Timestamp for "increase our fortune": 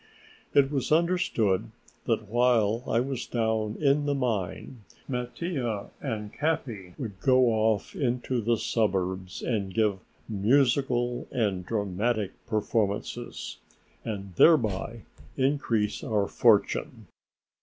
15.37-17.05